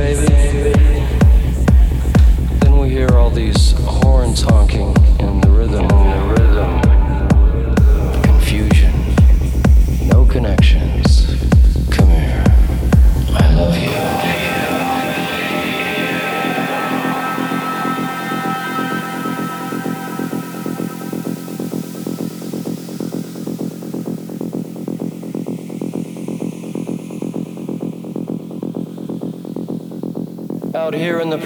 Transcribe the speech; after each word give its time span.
Out 0.00 0.29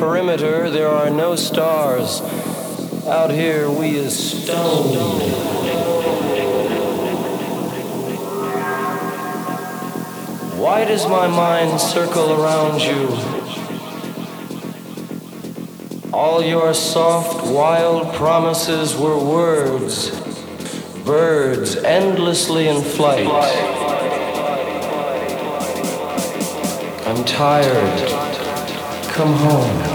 perimeter, 0.05 0.69
there 0.69 0.89
are 0.91 1.09
no 1.09 1.35
stars. 1.35 2.21
Out 3.07 3.31
here, 3.31 3.71
we 3.71 3.97
is 3.97 4.13
stone. 4.15 4.99
Why 10.61 10.85
does 10.85 11.09
my 11.09 11.27
mind 11.27 11.81
circle 11.81 12.39
around 12.39 12.83
you? 12.83 13.09
All 16.13 16.43
your 16.43 16.75
soft, 16.75 17.47
wild 17.47 18.15
promises 18.15 18.95
were 18.95 19.19
words, 19.19 20.11
birds 21.07 21.77
endlessly 21.77 22.69
in 22.69 22.83
flight. 22.83 23.27
I'm 27.07 27.25
tired 27.25 28.25
come 29.15 29.33
home. 29.33 29.94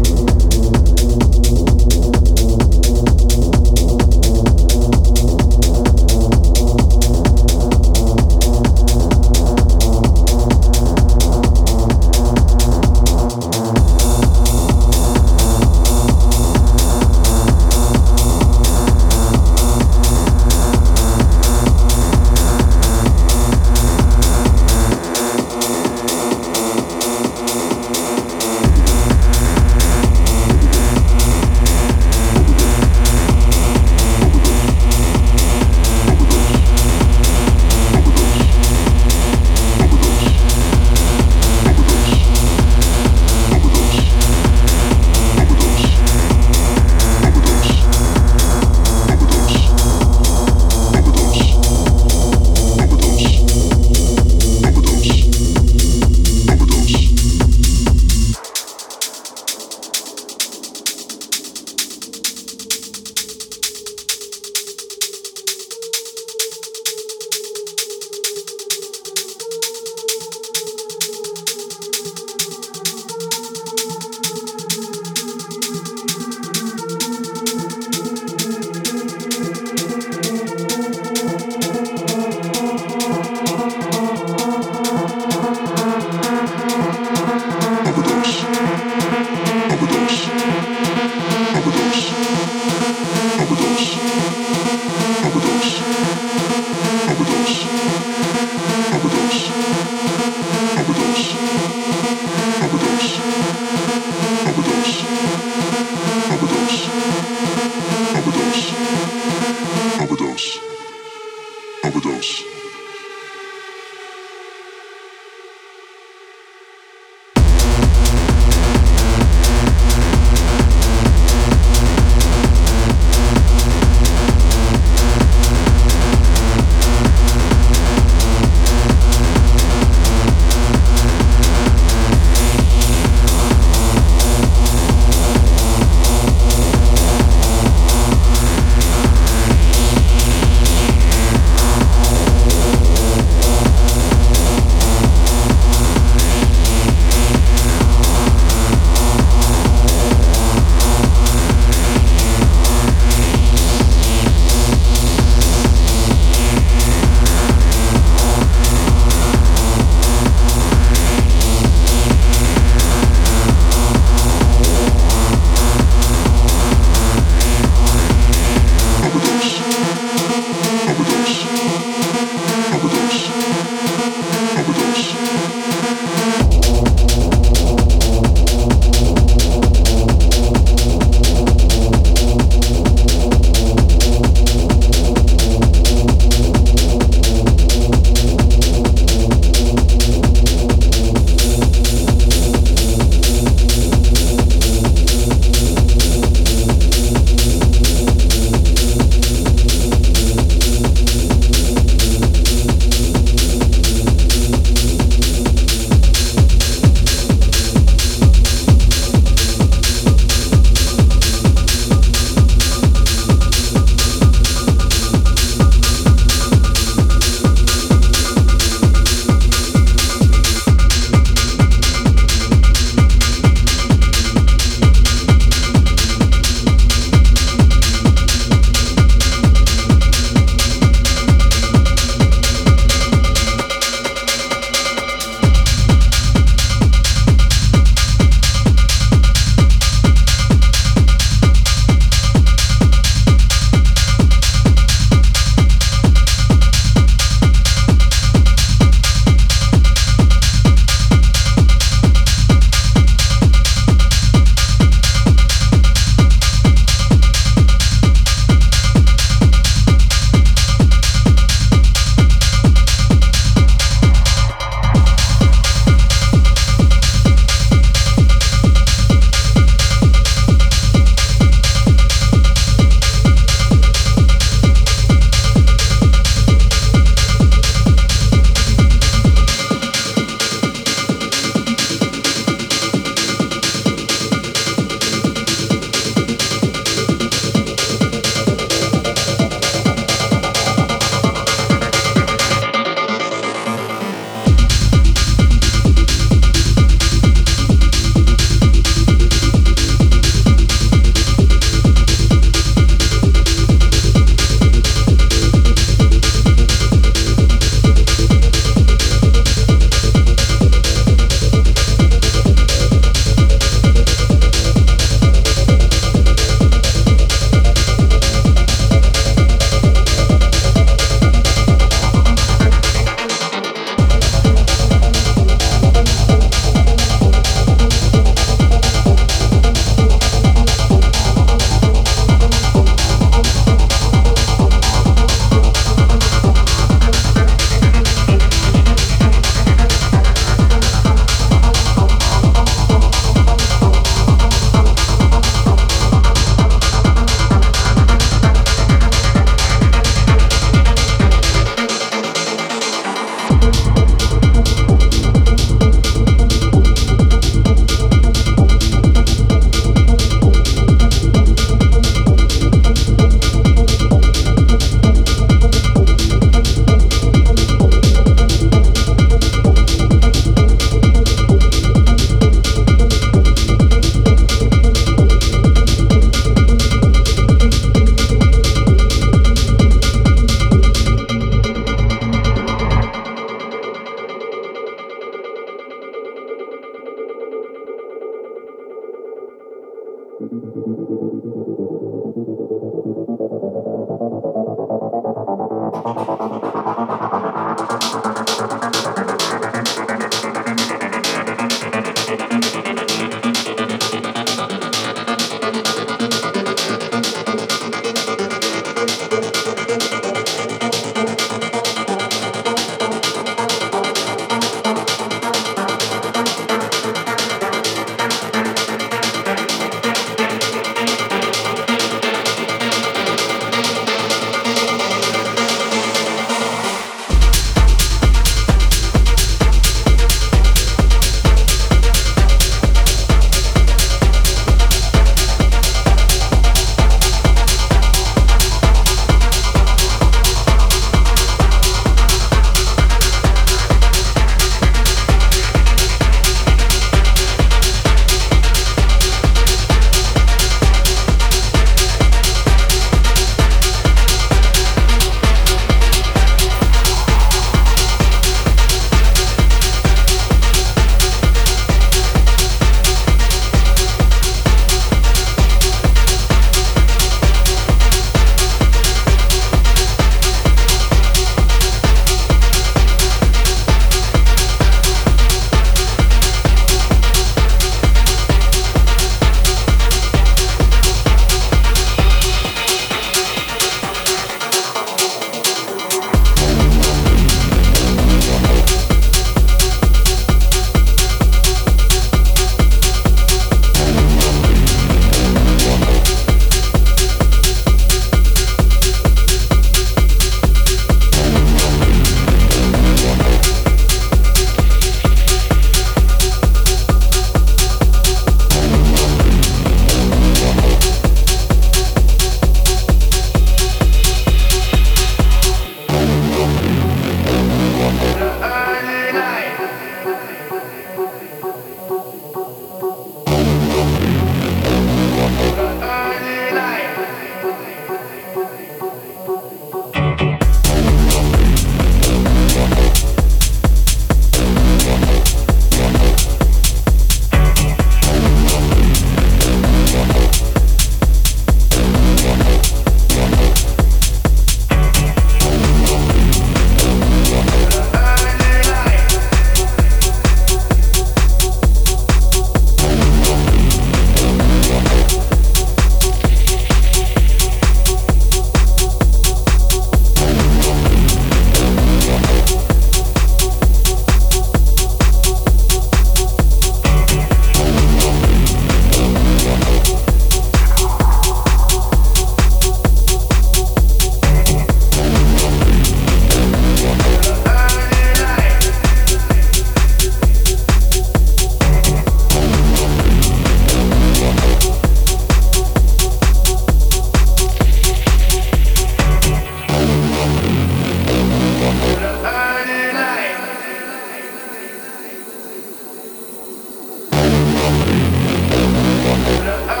Hallelujah. 599.71 600.00